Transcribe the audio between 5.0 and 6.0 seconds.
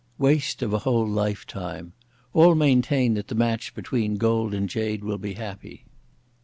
will be happy.